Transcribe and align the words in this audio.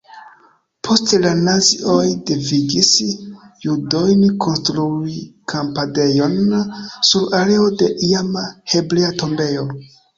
Poste 0.87 1.19
la 1.25 1.33
nazioj 1.47 2.05
devigis 2.31 2.89
judojn 3.67 4.25
konstrui 4.47 5.21
kampadejon 5.55 6.37
sur 7.13 7.33
areo 7.45 7.73
de 7.85 7.95
iama 8.13 8.49
hebrea 8.75 9.17
tombejo. 9.25 9.73